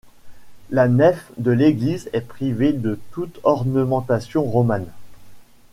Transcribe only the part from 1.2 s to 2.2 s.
de l'église